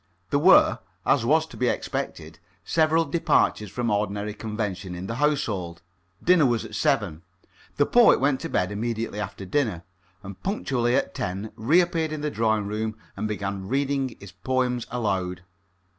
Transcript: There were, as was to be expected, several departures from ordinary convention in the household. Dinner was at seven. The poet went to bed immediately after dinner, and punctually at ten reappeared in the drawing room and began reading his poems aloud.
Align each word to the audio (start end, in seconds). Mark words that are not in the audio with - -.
There 0.31 0.39
were, 0.39 0.79
as 1.05 1.27
was 1.27 1.45
to 1.45 1.57
be 1.57 1.67
expected, 1.67 2.39
several 2.65 3.05
departures 3.05 3.69
from 3.69 3.91
ordinary 3.91 4.33
convention 4.33 4.95
in 4.95 5.05
the 5.05 5.13
household. 5.17 5.83
Dinner 6.23 6.47
was 6.47 6.65
at 6.65 6.73
seven. 6.73 7.21
The 7.77 7.85
poet 7.85 8.19
went 8.19 8.39
to 8.39 8.49
bed 8.49 8.71
immediately 8.71 9.19
after 9.19 9.45
dinner, 9.45 9.83
and 10.23 10.41
punctually 10.41 10.95
at 10.95 11.13
ten 11.13 11.51
reappeared 11.55 12.11
in 12.11 12.21
the 12.21 12.31
drawing 12.31 12.65
room 12.65 12.97
and 13.15 13.27
began 13.27 13.67
reading 13.67 14.17
his 14.19 14.31
poems 14.31 14.87
aloud. 14.89 15.43